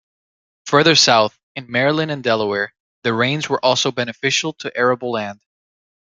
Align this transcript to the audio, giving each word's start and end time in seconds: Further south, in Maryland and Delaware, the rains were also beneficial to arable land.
Further 0.65 0.95
south, 0.95 1.37
in 1.55 1.69
Maryland 1.69 2.09
and 2.09 2.23
Delaware, 2.23 2.73
the 3.03 3.13
rains 3.13 3.47
were 3.49 3.63
also 3.63 3.91
beneficial 3.91 4.51
to 4.53 4.75
arable 4.75 5.11
land. 5.11 5.41